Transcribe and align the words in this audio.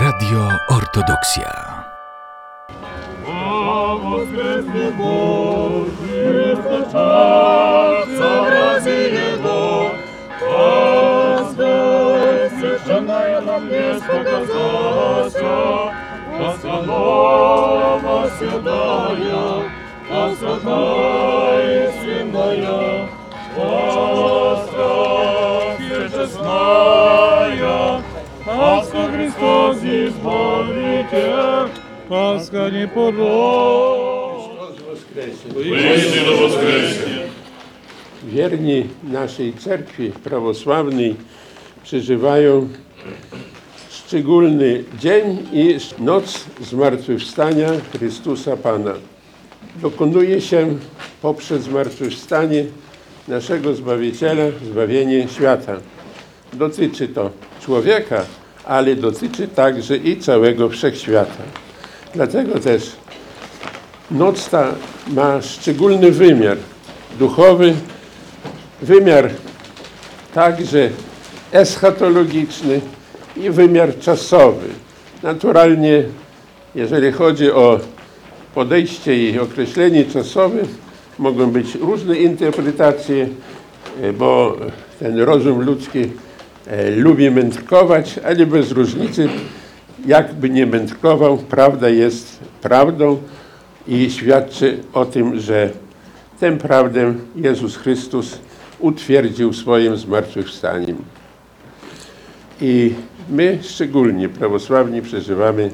Радио 0.00 0.48
Ортодоксия. 0.68 1.52
Слава 3.24 3.98
воскресне 3.98 4.92
святая, 20.38 21.92
святая, 22.00 22.97
Пасха 32.67 32.69
непорочна. 32.71 33.23
Воистину 35.53 36.37
воскресне! 36.37 37.29
Wierni 38.23 38.89
naszej 39.03 39.53
cerkwi 39.53 40.11
prawosławnej 40.23 41.15
przeżywają 41.83 42.69
szczególny 43.89 44.83
dzień 44.99 45.47
i 45.53 45.77
noc 45.99 46.45
zmartwychwstania 46.61 47.69
Chrystusa 47.91 48.57
Pana. 48.57 48.93
Dokonuje 49.75 50.41
się 50.41 50.77
poprzez 51.21 51.63
zmartwychwstanie 51.63 52.65
naszego 53.27 53.73
Zbawiciela, 53.75 54.43
zbawienie 54.71 55.27
świata. 55.27 55.77
Dotyczy 56.53 57.07
to 57.07 57.29
człowieka, 57.61 58.25
ale 58.65 58.95
dotyczy 58.95 59.47
także 59.47 59.97
i 59.97 60.17
całego 60.17 60.69
wszechświata. 60.69 61.43
Dlatego 62.14 62.60
też 62.60 62.92
noc 64.10 64.48
ta 64.50 64.74
ma 65.08 65.42
szczególny 65.42 66.10
wymiar 66.10 66.56
duchowy, 67.18 67.74
wymiar 68.82 69.30
także 70.34 70.90
eschatologiczny 71.52 72.80
i 73.36 73.50
wymiar 73.50 73.98
czasowy. 73.98 74.66
Naturalnie, 75.22 76.04
jeżeli 76.74 77.12
chodzi 77.12 77.52
o 77.52 77.80
podejście 78.54 79.30
i 79.30 79.38
określenie 79.38 80.04
czasowe, 80.04 80.58
mogą 81.18 81.50
być 81.50 81.74
różne 81.74 82.16
interpretacje, 82.16 83.28
e, 84.02 84.12
bo 84.12 84.56
ten 84.98 85.20
rozum 85.20 85.60
ludzki 85.60 86.10
e, 86.66 86.90
lubi 86.90 87.30
mędrkować, 87.30 88.20
ale 88.24 88.46
bez 88.46 88.70
różnicy, 88.70 89.28
jakby 90.06 90.50
nie 90.50 90.66
mędrkował, 90.66 91.38
prawda 91.38 91.88
jest 91.88 92.40
prawdą 92.62 93.18
i 93.86 94.10
świadczy 94.10 94.78
o 94.92 95.04
tym, 95.04 95.40
że 95.40 95.70
tę 96.40 96.58
prawdę 96.58 97.14
Jezus 97.36 97.76
Chrystus 97.76 98.38
utwierdził 98.78 99.52
swoim 99.52 99.96
zmartwychwstaniem. 99.96 100.96
I 102.60 102.94
my 103.30 103.58
szczególnie 103.62 104.28
prawosławni 104.28 105.02
przeżywamy 105.02 105.70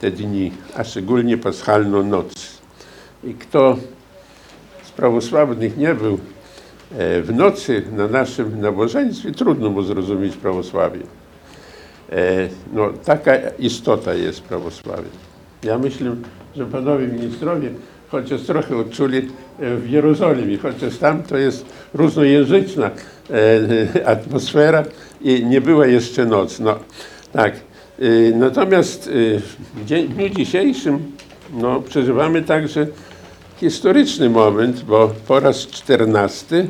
te 0.00 0.10
dni, 0.10 0.52
a 0.76 0.84
szczególnie 0.84 1.38
paschalną 1.38 2.02
noc. 2.02 2.32
I 3.24 3.34
kto 3.34 3.76
z 4.82 4.90
prawosławnych 4.90 5.76
nie 5.76 5.94
był 5.94 6.18
e, 6.98 7.22
w 7.22 7.34
nocy 7.34 7.82
na 7.92 8.08
naszym 8.08 8.60
nabożeństwie, 8.60 9.32
trudno 9.32 9.70
mu 9.70 9.82
zrozumieć 9.82 10.36
prawosławie. 10.36 11.00
E, 12.14 12.48
No, 12.72 12.90
taka 13.04 13.32
istota 13.58 14.14
jest 14.14 14.42
prawosławie. 14.42 15.08
Ja 15.62 15.78
myślę, 15.78 16.16
że 16.56 16.66
panowie 16.66 17.06
ministrowie 17.06 17.70
chociaż 18.08 18.42
trochę 18.42 18.76
odczuli 18.76 19.18
e, 19.18 19.76
w 19.76 19.90
Jerozolimie, 19.90 20.58
chociaż 20.58 20.96
tam 20.96 21.22
to 21.22 21.36
jest 21.36 21.66
różnojęzyczna 21.94 22.90
e, 23.30 24.06
atmosfera 24.06 24.84
i 25.20 25.46
nie 25.46 25.60
była 25.60 25.86
jeszcze 25.86 26.26
noc. 26.26 26.60
No, 26.60 26.78
tak. 27.32 27.54
Natomiast 28.34 29.10
w 29.74 29.84
dniu 29.84 30.28
dzisiejszym 30.28 31.12
no, 31.52 31.80
przeżywamy 31.80 32.42
także 32.42 32.86
historyczny 33.56 34.30
moment, 34.30 34.82
bo 34.82 35.10
po 35.28 35.40
raz 35.40 35.66
czternasty 35.66 36.66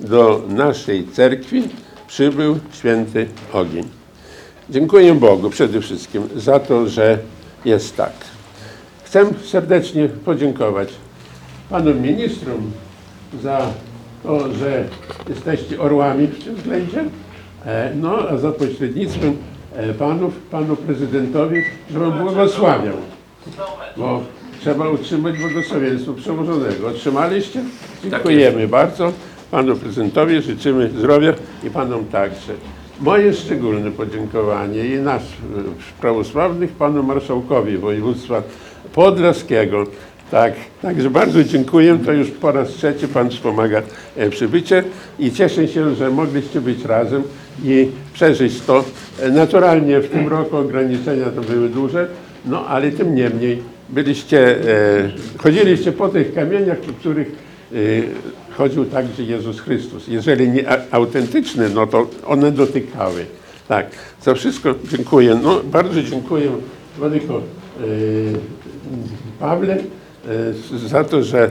do 0.00 0.42
naszej 0.48 1.06
cerkwi 1.12 1.62
przybył 2.08 2.58
święty 2.72 3.26
ogień. 3.52 3.97
Dziękuję 4.70 5.14
Bogu 5.14 5.50
przede 5.50 5.80
wszystkim 5.80 6.28
za 6.36 6.60
to, 6.60 6.88
że 6.88 7.18
jest 7.64 7.96
tak. 7.96 8.12
Chcę 9.04 9.26
serdecznie 9.44 10.08
podziękować 10.08 10.88
panom 11.70 12.00
ministrom 12.00 12.70
za 13.42 13.66
to, 14.22 14.54
że 14.54 14.84
jesteście 15.28 15.80
orłami 15.80 16.26
w 16.26 16.44
tym 16.44 16.54
względzie, 16.54 17.04
e, 17.66 17.92
no 17.94 18.18
a 18.30 18.36
za 18.36 18.52
pośrednictwem 18.52 19.36
e, 19.74 19.94
panów, 19.94 20.34
panu 20.50 20.76
prezydentowi, 20.76 21.62
że 21.90 21.98
błogosławiał, 21.98 22.96
bo 23.96 24.22
trzeba 24.60 24.88
utrzymać 24.88 25.38
błogosławieństwo 25.38 26.12
przełożonego. 26.12 26.88
Otrzymaliście? 26.88 27.60
Dziękujemy 28.04 28.68
bardzo. 28.68 29.12
Panu 29.50 29.76
prezydentowi 29.76 30.42
życzymy 30.42 30.90
zdrowia 30.90 31.34
i 31.64 31.70
panom 31.70 32.04
także. 32.04 32.52
Moje 33.00 33.34
szczególne 33.34 33.90
podziękowanie 33.90 34.86
i 34.86 34.98
nasz 34.98 35.22
e, 35.22 35.26
prawosławnych 36.00 36.72
panu 36.72 37.02
marszałkowi 37.02 37.78
województwa 37.78 38.42
podlaskiego. 38.94 39.86
Tak, 40.30 40.52
także 40.82 41.10
bardzo 41.10 41.44
dziękuję. 41.44 41.98
To 42.06 42.12
już 42.12 42.30
po 42.30 42.52
raz 42.52 42.68
trzeci 42.68 43.08
Pan 43.08 43.30
wspomaga 43.30 43.82
e, 44.16 44.30
przybycie 44.30 44.84
i 45.18 45.32
cieszę 45.32 45.68
się, 45.68 45.94
że 45.94 46.10
mogliście 46.10 46.60
być 46.60 46.84
razem 46.84 47.22
i 47.64 47.88
przeżyć 48.12 48.60
to. 48.60 48.84
E, 49.22 49.30
Naturalnie 49.30 50.00
w 50.00 50.08
tym 50.08 50.28
roku 50.28 50.56
ograniczenia 50.56 51.26
to 51.26 51.40
były 51.40 51.68
duże, 51.68 52.08
no 52.46 52.66
ale 52.66 52.90
tym 52.90 53.14
niemniej 53.14 53.62
byliście, 53.88 54.56
chodziliście 55.38 55.92
po 55.92 56.08
tych 56.08 56.34
kamieniach, 56.34 56.78
po 56.78 56.92
których 56.92 57.47
chodził 58.56 58.84
także 58.84 59.22
Jezus 59.22 59.60
Chrystus. 59.60 60.08
Jeżeli 60.08 60.48
nie 60.48 60.64
autentyczne, 60.92 61.68
no 61.68 61.86
to 61.86 62.06
one 62.26 62.52
dotykały. 62.52 63.24
Tak, 63.68 63.86
za 64.22 64.34
wszystko 64.34 64.74
dziękuję. 64.90 65.38
No, 65.42 65.60
bardzo 65.64 66.02
dziękuję 66.02 66.50
Władyko 66.98 67.34
e, 67.34 67.40
Pawle 69.40 69.74
e, 69.74 70.88
za 70.88 71.04
to, 71.04 71.22
że 71.22 71.50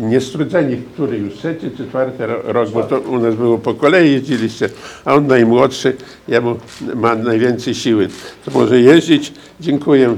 niestrudzeni, 0.00 0.76
który 0.94 1.18
już 1.18 1.34
trzeci 1.34 1.70
czy 1.76 1.88
czwarty 1.88 2.26
ro- 2.26 2.42
rok, 2.44 2.70
bo 2.70 2.82
to 2.82 3.00
u 3.00 3.18
nas 3.18 3.34
było 3.34 3.58
po 3.58 3.74
kolei 3.74 4.12
jeździliście, 4.12 4.68
a 5.04 5.14
on 5.14 5.26
najmłodszy, 5.26 5.96
jemu 6.28 6.56
ma 6.94 7.14
najwięcej 7.14 7.74
siły. 7.74 8.08
To 8.44 8.50
może 8.50 8.80
jeździć. 8.80 9.32
Dziękuję, 9.60 10.16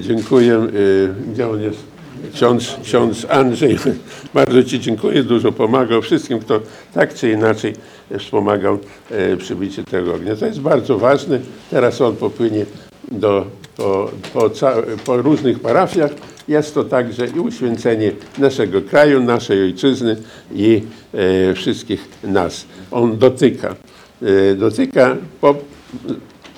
dziękuję, 0.00 0.66
gdzie 1.32 1.48
on 1.48 1.62
jest? 1.62 1.93
Ksiądz, 2.32 2.76
ksiądz 2.82 3.26
Andrzej, 3.30 3.76
bardzo 4.34 4.64
Ci 4.64 4.80
dziękuję, 4.80 5.22
dużo 5.22 5.52
pomagał 5.52 6.02
wszystkim, 6.02 6.38
kto 6.38 6.60
tak 6.94 7.14
czy 7.14 7.30
inaczej 7.30 7.72
wspomagał 8.18 8.78
e, 9.10 9.36
przybycie 9.36 9.84
tego 9.84 10.14
ognia. 10.14 10.36
To 10.36 10.46
jest 10.46 10.60
bardzo 10.60 10.98
ważne. 10.98 11.40
Teraz 11.70 12.00
on 12.00 12.16
popłynie 12.16 12.66
do, 13.12 13.46
po, 13.76 14.10
po, 14.32 14.50
po 15.04 15.16
różnych 15.16 15.60
parafiach. 15.60 16.10
Jest 16.48 16.74
to 16.74 16.84
także 16.84 17.26
i 17.26 17.40
uświęcenie 17.40 18.12
naszego 18.38 18.82
kraju, 18.82 19.22
naszej 19.22 19.62
ojczyzny 19.62 20.16
i 20.54 20.82
e, 21.14 21.54
wszystkich 21.54 22.08
nas. 22.24 22.64
On 22.90 23.18
dotyka. 23.18 23.76
E, 24.22 24.54
dotyka 24.54 25.16
po, 25.40 25.54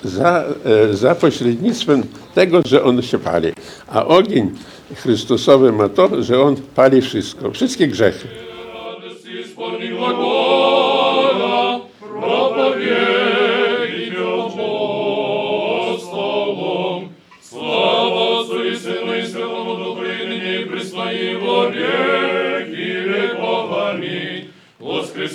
za, 0.06 0.44
e, 0.64 0.94
za 0.94 1.14
pośrednictwem 1.14 2.02
tego, 2.34 2.62
że 2.66 2.84
on 2.84 3.02
się 3.02 3.18
pali. 3.18 3.52
A 3.88 4.06
ogień 4.06 4.50
Chrystusowy 4.94 5.72
ma 5.72 5.88
to, 5.88 6.22
że 6.22 6.42
on 6.42 6.56
pali 6.74 7.02
wszystko, 7.02 7.50
wszystkie 7.50 7.88
grzechy. 7.88 8.28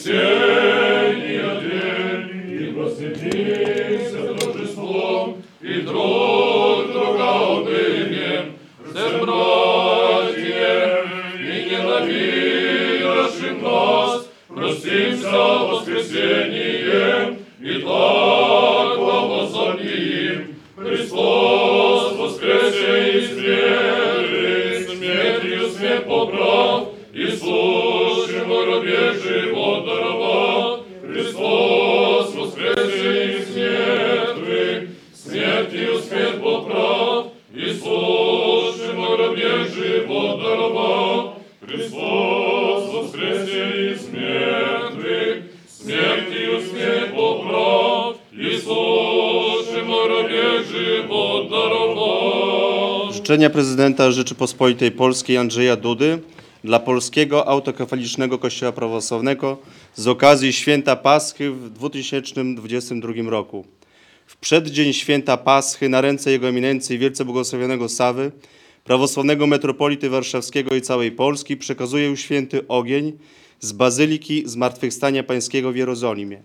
Радость 0.10 0.91
Oświadczenia 53.33 53.51
prezydenta 53.51 54.11
Rzeczypospolitej 54.11 54.91
Polskiej 54.91 55.37
Andrzeja 55.37 55.77
Dudy 55.77 56.19
dla 56.65 56.79
Polskiego 56.79 57.49
Autokefalicznego 57.49 58.39
Kościoła 58.39 58.73
Prawosławnego 58.73 59.59
z 59.95 60.07
okazji 60.09 60.53
Święta 60.53 60.97
Paschy 60.97 61.51
w 61.51 61.71
2022 61.71 63.31
roku. 63.31 63.67
W 64.27 64.37
przeddzień 64.37 64.93
Święta 64.93 65.37
Paschy 65.37 65.89
na 65.89 66.01
ręce 66.01 66.31
Jego 66.31 66.49
Eminencji 66.49 66.99
Wielce 66.99 67.25
Błogosławionego 67.25 67.89
Sawy, 67.89 68.33
prawosławnego 68.85 69.47
metropolity 69.47 70.11
warszawskiego 70.11 70.75
i 70.75 70.81
całej 70.81 71.13
Polski 71.13 71.57
przekazuję 71.57 72.17
święty 72.17 72.69
ogień 72.69 73.13
z 73.61 73.73
Bazyliki 73.73 74.43
Zmartwychwstania 74.47 75.23
Pańskiego 75.23 75.73
w 75.73 75.77
Jerozolimie. 75.77 76.43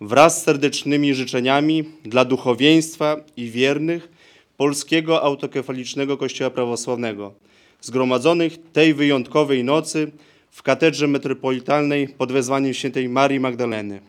Wraz 0.00 0.40
z 0.40 0.44
serdecznymi 0.44 1.14
życzeniami 1.14 1.84
dla 2.04 2.24
duchowieństwa 2.24 3.16
i 3.36 3.50
wiernych 3.50 4.15
Polskiego 4.56 5.22
Autokefalicznego 5.22 6.16
Kościoła 6.16 6.50
Prawosławnego, 6.50 7.34
zgromadzonych 7.80 8.58
tej 8.72 8.94
wyjątkowej 8.94 9.64
nocy 9.64 10.12
w 10.50 10.62
katedrze 10.62 11.06
metropolitalnej 11.06 12.08
pod 12.08 12.32
wezwaniem 12.32 12.74
świętej 12.74 13.08
Marii 13.08 13.40
Magdaleny. 13.40 14.00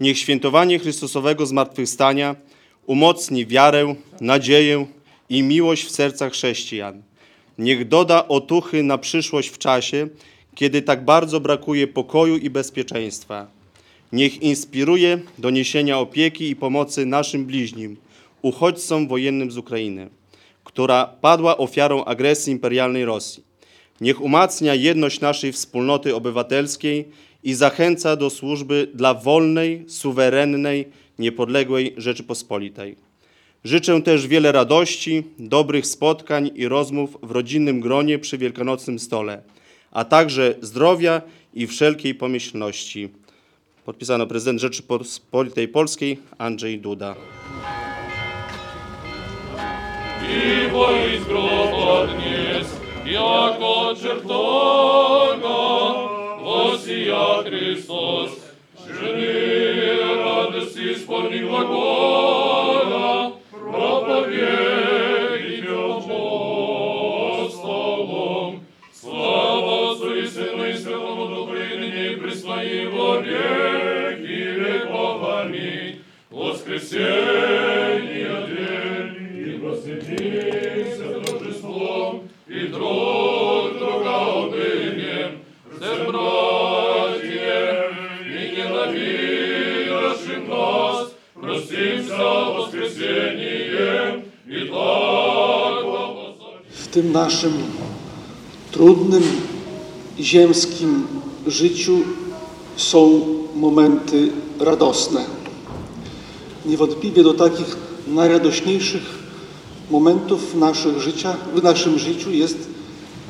Niech 0.00 0.18
świętowanie 0.18 0.78
Chrystusowego 0.78 1.46
zmartwychwstania 1.46 2.36
umocni 2.86 3.46
wiarę, 3.46 3.94
nadzieję 4.20 4.86
i 5.28 5.42
miłość 5.42 5.84
w 5.84 5.90
sercach 5.90 6.32
chrześcijan. 6.32 7.02
Niech 7.58 7.88
doda 7.88 8.28
otuchy 8.28 8.82
na 8.82 8.98
przyszłość 8.98 9.48
w 9.48 9.58
czasie, 9.58 10.08
kiedy 10.54 10.82
tak 10.82 11.04
bardzo 11.04 11.40
brakuje 11.40 11.86
pokoju 11.86 12.36
i 12.36 12.50
bezpieczeństwa. 12.50 13.46
Niech 14.12 14.42
inspiruje 14.42 15.18
do 15.38 15.50
niesienia 15.50 15.98
opieki 15.98 16.48
i 16.48 16.56
pomocy 16.56 17.06
naszym 17.06 17.44
bliźnim, 17.44 17.96
uchodźcom 18.44 19.08
wojennym 19.08 19.50
z 19.50 19.58
Ukrainy, 19.58 20.10
która 20.64 21.06
padła 21.06 21.56
ofiarą 21.56 22.04
agresji 22.04 22.52
imperialnej 22.52 23.04
Rosji. 23.04 23.42
Niech 24.00 24.20
umacnia 24.20 24.74
jedność 24.74 25.20
naszej 25.20 25.52
wspólnoty 25.52 26.14
obywatelskiej 26.14 27.08
i 27.42 27.54
zachęca 27.54 28.16
do 28.16 28.30
służby 28.30 28.90
dla 28.94 29.14
wolnej, 29.14 29.84
suwerennej, 29.88 30.88
niepodległej 31.18 31.94
Rzeczypospolitej. 31.96 32.96
Życzę 33.64 34.02
też 34.02 34.26
wiele 34.26 34.52
radości, 34.52 35.22
dobrych 35.38 35.86
spotkań 35.86 36.50
i 36.54 36.68
rozmów 36.68 37.18
w 37.22 37.30
rodzinnym 37.30 37.80
gronie 37.80 38.18
przy 38.18 38.38
wielkanocnym 38.38 38.98
stole, 38.98 39.42
a 39.90 40.04
także 40.04 40.54
zdrowia 40.60 41.22
i 41.54 41.66
wszelkiej 41.66 42.14
pomyślności. 42.14 43.08
Podpisano 43.84 44.26
prezydent 44.26 44.60
Rzeczypospolitej 44.60 45.68
Polskiej 45.68 46.18
Andrzej 46.38 46.78
Duda. 46.78 47.16
Его 50.30 50.90
из 50.90 51.24
гроба 51.26 52.04
отнес, 52.04 52.68
яко 53.04 53.90
от 53.90 54.00
чертога, 54.00 55.48
восия 56.40 57.42
Христос, 57.42 58.30
жени 58.86 60.22
радость 60.22 60.76
исполнила 60.78 61.60
Господь. 61.60 62.03
и 79.83 79.83
просветимся 79.83 81.19
торжеством, 81.25 82.23
и 82.47 82.67
друг 82.67 83.77
друга 83.77 84.13
умыльем, 84.37 85.39
все 85.75 85.93
братья, 86.07 87.59
и 88.25 88.55
ненавидящим 88.55 90.49
нас, 90.49 91.11
простимся 91.33 92.17
воскресением, 92.57 94.23
и 94.47 94.59
так 94.67 95.83
благословим. 95.83 96.63
w 96.69 96.87
tym 96.87 97.11
naszym 97.11 97.53
trudnym 98.71 99.23
ziemskim 100.19 101.07
życiu 101.47 101.97
są 102.75 103.25
momenty 103.55 104.31
radosne. 104.59 105.25
Niewątpliwie 106.65 107.23
do 107.23 107.33
takich 107.33 107.77
najradośniejszych 108.07 109.19
momentów 109.90 110.52
w, 110.52 110.56
naszych 110.56 111.00
życia, 111.00 111.36
w 111.54 111.62
naszym 111.62 111.98
życiu 111.98 112.30
jest, 112.30 112.58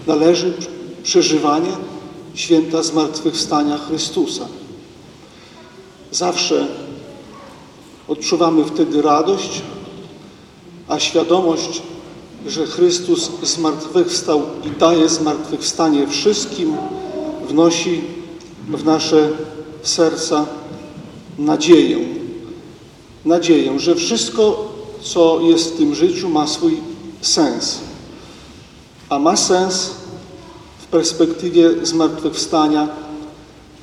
należy 0.06 0.53
przeżywanie 1.03 1.71
święta 2.35 2.83
zmartwychwstania 2.83 3.79
Chrystusa. 3.79 4.49
Zawsze 6.11 6.67
odczuwamy 8.09 8.65
wtedy 8.65 9.03
radość, 9.03 9.62
a 10.89 11.01
świadomość, 11.01 11.83
że 12.47 12.67
Chrystus 12.67 13.31
zmartwychwstał 13.43 14.43
i 14.65 14.81
daje 14.81 15.09
zmartwychwstanie 15.09 16.07
wszystkim, 16.07 16.77
wnosi 17.49 18.00
w 18.69 18.85
nasze 18.85 19.31
serca 19.83 20.47
nadzieję. 21.39 21.99
Nadzieję, 23.25 23.81
że 23.81 23.95
wszystko, 23.95 24.74
co 25.04 25.40
jest 25.40 25.75
w 25.75 25.76
tym 25.76 25.94
życiu, 25.94 26.28
ma 26.28 26.46
swój 26.46 26.80
sens. 27.20 27.80
A 29.08 29.18
ma 29.18 29.37
sens 29.37 29.90
w 30.78 30.87
perspektywie 30.87 31.87
zmartwychwstania 31.87 32.88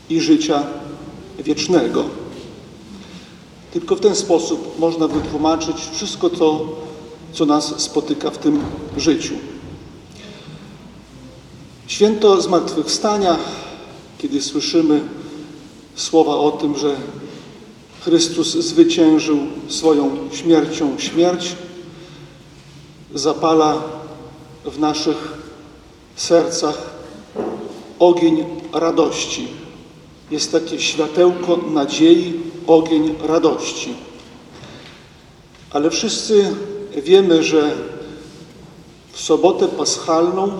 i 0.09 0.21
życia 0.21 0.63
wiecznego. 1.39 2.03
Tylko 3.73 3.95
w 3.95 3.99
ten 3.99 4.15
sposób 4.15 4.79
można 4.79 5.07
wytłumaczyć 5.07 5.75
wszystko 5.91 6.29
to, 6.29 6.65
co 7.33 7.45
nas 7.45 7.81
spotyka 7.81 8.29
w 8.29 8.37
tym 8.37 8.61
życiu. 8.97 9.33
Święto 11.87 12.41
Zmartwychwstania, 12.41 13.37
kiedy 14.17 14.41
słyszymy 14.41 15.01
słowa 15.95 16.35
o 16.35 16.51
tym, 16.51 16.77
że 16.77 16.95
Chrystus 18.05 18.47
zwyciężył 18.47 19.37
swoją 19.67 20.29
śmiercią 20.31 20.99
śmierć, 20.99 21.55
zapala 23.13 23.81
w 24.65 24.79
naszych 24.79 25.37
sercach 26.15 26.89
ogień 27.99 28.45
radości. 28.73 29.47
Jest 30.31 30.51
takie 30.51 30.79
światełko 30.79 31.57
nadziei, 31.57 32.33
ogień 32.67 33.15
radości. 33.23 33.93
Ale 35.71 35.89
wszyscy 35.89 36.55
wiemy, 37.03 37.43
że 37.43 37.75
w 39.11 39.19
sobotę 39.19 39.67
paschalną 39.67 40.51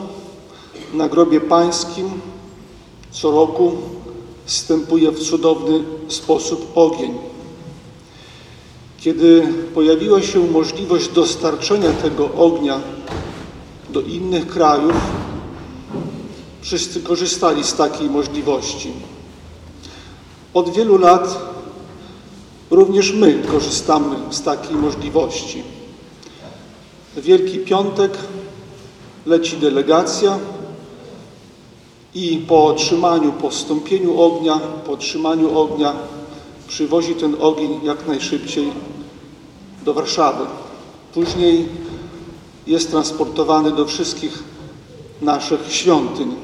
na 0.94 1.10
grobie 1.10 1.42
pańskim 1.42 2.10
co 3.12 3.32
roku 3.32 3.78
wstępuje 4.46 5.12
w 5.12 5.20
cudowny 5.20 5.84
sposób 6.08 6.72
ogień. 6.76 7.14
Kiedy 9.00 9.48
pojawiła 9.74 10.22
się 10.22 10.40
możliwość 10.40 11.08
dostarczenia 11.08 11.92
tego 11.92 12.30
ognia 12.34 12.80
do 13.90 14.02
innych 14.02 14.48
krajów, 14.48 14.94
wszyscy 16.62 17.02
korzystali 17.02 17.64
z 17.64 17.74
takiej 17.74 18.10
możliwości. 18.10 18.92
Od 20.54 20.74
wielu 20.74 20.98
lat 20.98 21.38
również 22.72 23.12
my 23.12 23.44
korzystamy 23.52 24.16
z 24.30 24.42
takiej 24.42 24.76
możliwości. 24.76 25.64
Wielki 27.18 27.60
Piątek 27.60 28.18
leci 29.26 29.58
delegacja 29.58 30.40
i 32.16 32.38
po 32.48 32.66
otrzymaniu, 32.66 33.32
po 33.32 33.50
wstąpieniu 33.50 34.22
ognia, 34.22 34.60
po 34.86 34.92
otrzymaniu 34.92 35.60
ognia 35.60 35.94
przywozi 36.68 37.16
ten 37.16 37.36
ogień 37.40 37.80
jak 37.84 38.08
najszybciej 38.08 38.72
do 39.86 39.94
Warszawy. 39.94 40.46
Później 41.14 41.66
jest 42.68 42.92
transportowany 42.92 43.72
do 43.72 43.86
wszystkich 43.86 44.44
naszych 45.22 45.60
świątyń. 45.70 46.36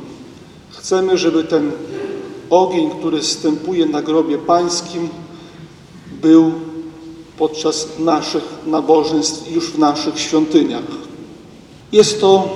Chcemy, 0.71 1.17
żeby 1.17 1.43
ten 1.43 1.71
ogień, 2.49 2.89
który 2.89 3.23
zstępuje 3.23 3.85
na 3.85 4.01
grobie 4.01 4.37
pańskim, 4.37 5.09
był 6.21 6.51
podczas 7.37 7.87
naszych 7.99 8.43
nabożeństw 8.65 9.51
już 9.51 9.71
w 9.71 9.79
naszych 9.79 10.19
świątyniach. 10.19 10.83
Jest 11.91 12.21
to 12.21 12.49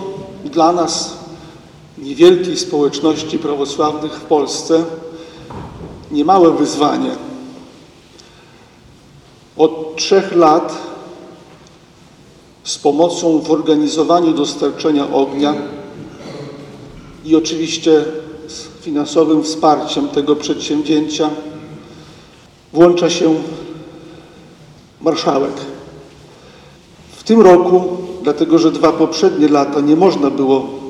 dla 0.46 0.72
nas, 0.72 1.21
niewielkiej 2.02 2.58
społeczności 2.58 3.40
prawosławnych 3.40 4.14
w 4.14 4.22
Polsce, 4.22 4.84
niemałe 6.12 6.52
wyzwanie. 6.52 7.12
Od 9.58 9.96
trzech 9.96 10.36
lat 10.36 10.78
z 12.64 12.78
pomocą 12.78 13.40
w 13.40 13.52
organizowaniu 13.52 14.34
dostarczenia 14.34 15.12
ognia 15.14 15.56
i 17.26 17.36
oczywiście 17.36 18.06
z 18.48 18.84
finansowym 18.84 19.44
wsparciem 19.44 20.08
tego 20.08 20.36
przedsięwzięcia 20.36 21.30
włącza 22.74 23.10
się 23.10 23.36
marszałek. 25.02 25.54
W 27.18 27.24
tym 27.24 27.42
roku, 27.42 27.98
dlatego 28.24 28.60
że 28.60 28.72
dwa 28.72 28.92
poprzednie 28.92 29.48
lata 29.48 29.82
nie 29.82 29.96
można 29.96 30.30
było 30.30 30.81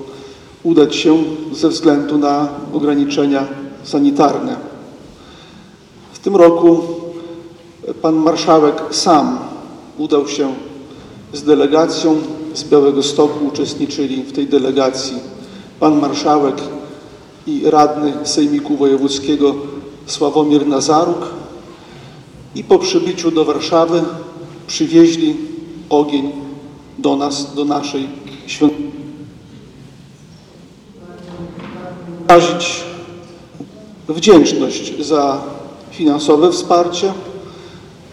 udać 0.63 0.95
się 0.95 1.23
ze 1.51 1.69
względu 1.69 2.17
na 2.17 2.47
ograniczenia 2.73 3.47
sanitarne. 3.83 4.55
W 6.13 6.19
tym 6.19 6.35
roku 6.35 6.81
pan 8.01 8.15
marszałek 8.15 8.75
sam 8.91 9.39
udał 9.97 10.27
się 10.27 10.53
z 11.33 11.43
delegacją 11.43 12.15
z 12.53 12.63
Białego 12.63 13.03
Stoku. 13.03 13.45
Uczestniczyli 13.45 14.23
w 14.23 14.31
tej 14.31 14.47
delegacji 14.47 15.17
pan 15.79 15.99
marszałek 15.99 16.55
i 17.47 17.61
radny 17.65 18.13
Sejmiku 18.23 18.77
Wojewódzkiego 18.77 19.55
Sławomir 20.05 20.67
Nazaruk 20.67 21.29
i 22.55 22.63
po 22.63 22.79
przybyciu 22.79 23.31
do 23.31 23.45
Warszawy 23.45 24.03
przywieźli 24.67 25.35
ogień 25.89 26.31
do 26.97 27.15
nas, 27.15 27.55
do 27.55 27.65
naszej 27.65 28.09
świątyni. 28.47 28.90
Wyrazić 32.31 32.83
wdzięczność 34.09 35.05
za 35.05 35.41
finansowe 35.91 36.51
wsparcie, 36.51 37.13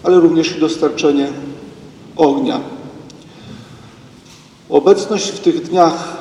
ale 0.03 0.21
również 0.21 0.57
i 0.57 0.61
dostarczenie 0.61 1.33
ognia. 2.17 2.61
Obecność 4.69 5.29
w 5.29 5.41
tych 5.41 5.63
dniach 5.69 6.17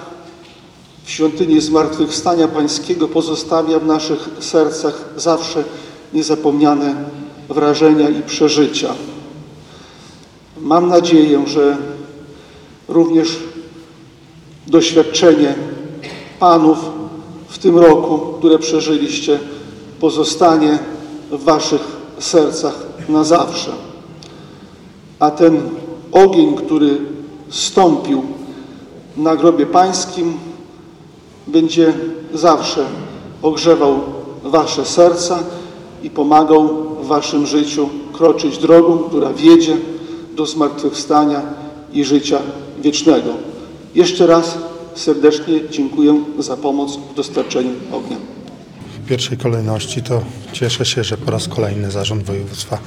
w 1.04 1.12
świątyni 1.12 1.62
Zmartwychwstania 1.62 2.48
Pańskiego 2.48 3.08
pozostawia 3.08 3.80
w 3.80 3.86
naszych 3.86 4.30
sercach 4.40 5.06
zawsze 5.16 5.64
niezapomniane 6.14 6.96
wrażenia 7.50 8.10
i 8.10 8.22
przeżycia. 8.22 8.94
Mam 10.62 10.88
nadzieję, 10.88 11.44
że 11.48 11.78
również 12.88 13.38
doświadczenie 14.68 15.56
Panów 16.40 16.98
w 17.48 17.58
tym 17.58 17.78
roku, 17.78 18.20
które 18.38 18.60
przeżyliście, 18.60 19.40
pozostanie 20.00 20.80
w 21.32 21.44
Waszych 21.44 21.82
sercach 22.20 22.76
na 23.10 23.24
zawsze. 23.24 23.72
A 25.20 25.32
ten 25.32 25.62
ogień, 26.12 26.56
który 26.56 26.98
stąpił 27.50 28.24
na 29.18 29.36
grobie 29.36 29.66
Pańskim, 29.66 30.38
będzie 31.48 31.94
zawsze 32.34 32.86
ogrzewał 33.42 34.00
Wasze 34.44 34.86
serca 34.86 35.40
i 36.04 36.10
pomagał 36.10 36.68
w 37.02 37.08
Waszym 37.08 37.46
życiu 37.46 37.90
kroczyć 38.14 38.58
drogą, 38.58 38.98
która 38.98 39.34
wiedzie 39.34 39.78
do 40.36 40.46
zmartwychwstania 40.46 41.42
i 41.94 42.06
życia 42.06 42.40
wiecznego. 42.80 43.30
Jeszcze 43.96 44.28
raz 44.28 44.58
serdecznie 44.98 45.70
dziękuję 45.70 46.24
za 46.40 46.58
pomoc 46.58 46.98
w 47.12 47.14
dostarczeniu 47.14 47.72
ognia. 47.92 48.18
W 49.04 49.08
pierwszej 49.08 49.38
kolejności 49.38 50.04
to 50.04 50.22
cieszę 50.54 50.86
się, 50.86 51.04
że 51.04 51.18
po 51.18 51.32
raz 51.32 51.48
kolejny 51.48 51.92
Zarząd 51.92 52.24
Województwa 52.24 52.78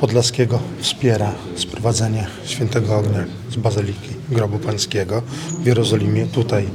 Podlaskiego 0.00 0.58
wspiera 0.80 1.32
sprowadzenie 1.56 2.26
świętego 2.44 2.96
ognia 2.96 3.24
z 3.50 3.56
Bazyliki 3.56 4.08
Grobu 4.28 4.58
Pańskiego 4.58 5.22
w 5.62 5.66
Jerozolimie, 5.66 6.26
tutaj 6.26 6.68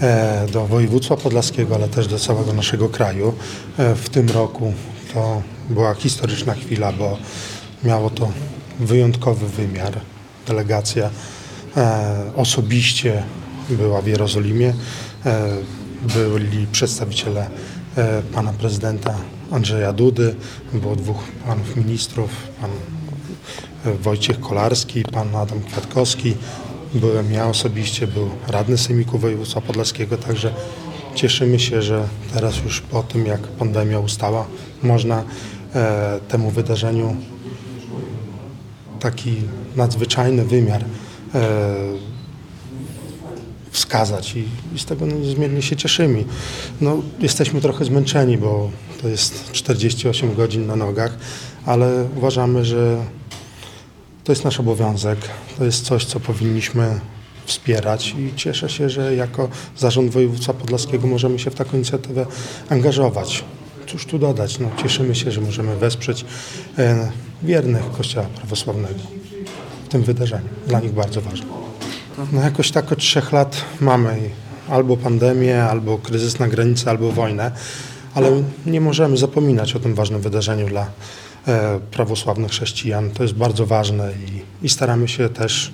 e, 0.00 0.46
do 0.52 0.66
województwa 0.66 1.16
podlaskiego, 1.16 1.74
ale 1.74 1.88
też 1.88 2.06
do 2.06 2.18
całego 2.18 2.52
naszego 2.52 2.88
kraju. 2.88 3.32
E, 3.78 3.94
w 3.94 4.08
tym 4.08 4.28
roku 4.28 4.72
to 5.14 5.42
była 5.70 5.94
historyczna 5.94 6.54
chwila, 6.54 6.92
bo 6.92 7.18
miało 7.84 8.10
to 8.10 8.28
wyjątkowy 8.80 9.48
wymiar. 9.48 10.00
Delegacja 10.46 11.10
osobiście 12.36 13.22
była 13.70 14.02
w 14.02 14.06
Jerozolimie. 14.06 14.74
E, 15.26 15.48
byli 16.02 16.66
przedstawiciele 16.72 17.50
e, 17.96 18.22
pana 18.22 18.52
prezydenta 18.52 19.14
Andrzeja 19.50 19.92
Dudy, 19.92 20.34
było 20.72 20.96
dwóch 20.96 21.24
panów 21.46 21.76
ministrów, 21.76 22.30
pan 22.60 22.70
e, 23.86 23.94
Wojciech 23.94 24.40
Kolarski, 24.40 25.02
pan 25.02 25.36
Adam 25.36 25.60
Kwiatkowski. 25.60 26.34
Byłem 26.94 27.32
ja 27.32 27.46
osobiście, 27.46 28.06
był 28.06 28.30
radny 28.48 28.78
Sejmiku 28.78 29.18
Województwa 29.18 29.60
Podlaskiego, 29.60 30.16
także 30.16 30.54
cieszymy 31.14 31.58
się, 31.60 31.82
że 31.82 32.08
teraz 32.34 32.56
już 32.64 32.80
po 32.80 33.02
tym, 33.02 33.26
jak 33.26 33.40
pandemia 33.40 33.98
ustała, 33.98 34.46
można 34.82 35.24
e, 35.74 36.20
temu 36.28 36.50
wydarzeniu 36.50 37.16
taki 39.00 39.36
nadzwyczajny 39.76 40.44
wymiar 40.44 40.82
e, 40.82 41.07
wskazać 43.70 44.36
i, 44.36 44.44
i 44.74 44.78
z 44.78 44.84
tego 44.84 45.06
niezmiernie 45.06 45.62
się 45.62 45.76
cieszymy. 45.76 46.24
No, 46.80 47.02
jesteśmy 47.20 47.60
trochę 47.60 47.84
zmęczeni, 47.84 48.38
bo 48.38 48.70
to 49.02 49.08
jest 49.08 49.52
48 49.52 50.34
godzin 50.34 50.66
na 50.66 50.76
nogach, 50.76 51.18
ale 51.66 52.06
uważamy, 52.16 52.64
że 52.64 53.04
to 54.24 54.32
jest 54.32 54.44
nasz 54.44 54.60
obowiązek, 54.60 55.18
to 55.58 55.64
jest 55.64 55.84
coś, 55.84 56.04
co 56.04 56.20
powinniśmy 56.20 57.00
wspierać 57.46 58.14
i 58.18 58.36
cieszę 58.36 58.68
się, 58.68 58.90
że 58.90 59.14
jako 59.14 59.48
Zarząd 59.76 60.10
Województwa 60.10 60.52
Podlaskiego 60.52 61.06
możemy 61.06 61.38
się 61.38 61.50
w 61.50 61.54
taką 61.54 61.76
inicjatywę 61.76 62.26
angażować. 62.68 63.44
Cóż 63.86 64.06
tu 64.06 64.18
dodać, 64.18 64.58
no, 64.58 64.70
cieszymy 64.82 65.14
się, 65.14 65.30
że 65.32 65.40
możemy 65.40 65.76
wesprzeć 65.76 66.24
e, 66.78 67.12
wiernych 67.42 67.90
Kościoła 67.90 68.26
Prawosławnego 68.26 69.00
w 69.88 69.90
tym 69.90 70.02
wydarzeniu. 70.02 70.48
Dla 70.66 70.80
nich 70.80 70.92
bardzo 70.92 71.20
ważne. 71.20 71.46
No 72.32 72.42
jakoś 72.42 72.70
tak 72.70 72.92
od 72.92 72.98
trzech 72.98 73.32
lat 73.32 73.64
mamy 73.80 74.30
albo 74.68 74.96
pandemię, 74.96 75.62
albo 75.62 75.98
kryzys 75.98 76.38
na 76.38 76.48
granicy, 76.48 76.90
albo 76.90 77.12
wojnę, 77.12 77.52
ale 78.14 78.42
nie 78.66 78.80
możemy 78.80 79.16
zapominać 79.16 79.76
o 79.76 79.80
tym 79.80 79.94
ważnym 79.94 80.20
wydarzeniu 80.20 80.68
dla 80.68 80.86
e, 81.46 81.80
prawosławnych 81.90 82.50
chrześcijan. 82.50 83.10
To 83.10 83.22
jest 83.22 83.34
bardzo 83.34 83.66
ważne 83.66 84.12
i, 84.12 84.66
i 84.66 84.68
staramy 84.68 85.08
się 85.08 85.28
też 85.28 85.72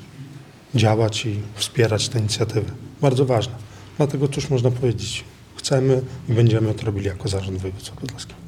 działać 0.74 1.26
i 1.26 1.40
wspierać 1.54 2.08
te 2.08 2.18
inicjatywy. 2.18 2.70
Bardzo 3.00 3.24
ważne. 3.24 3.54
Dlatego 3.96 4.28
cóż 4.28 4.50
można 4.50 4.70
powiedzieć, 4.70 5.24
chcemy 5.56 6.02
i 6.28 6.32
będziemy 6.32 6.74
to 6.74 6.86
robili 6.86 7.06
jako 7.06 7.28
Zarząd 7.28 7.58
Województwa 7.58 7.96
Podlaskiego. 8.00 8.40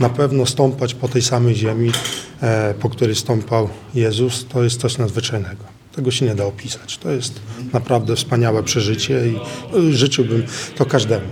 Na 0.00 0.08
pewno 0.08 0.46
stąpać 0.46 0.94
po 0.94 1.08
tej 1.08 1.22
samej 1.22 1.54
ziemi, 1.54 1.92
po 2.80 2.88
której 2.88 3.14
stąpał 3.14 3.68
Jezus, 3.94 4.46
to 4.48 4.64
jest 4.64 4.80
coś 4.80 4.98
nadzwyczajnego. 4.98 5.64
Tego 5.94 6.10
się 6.10 6.26
nie 6.26 6.34
da 6.34 6.44
opisać. 6.44 6.98
To 6.98 7.10
jest 7.10 7.40
naprawdę 7.72 8.16
wspaniałe 8.16 8.62
przeżycie 8.62 9.28
i 9.28 9.36
e, 9.78 9.92
życzyłbym 9.92 10.42
to 10.76 10.86
każdemu. 10.86 11.26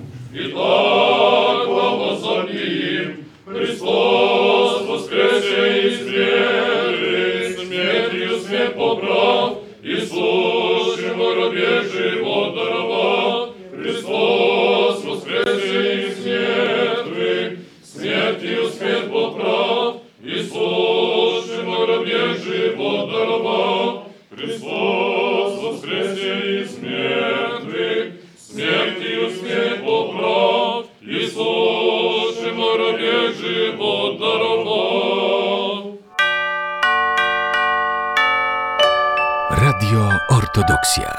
Eudoxia. 40.77 41.16